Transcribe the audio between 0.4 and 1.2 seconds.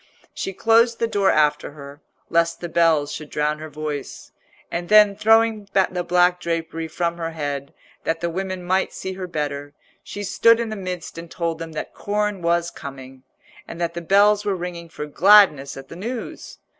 closed the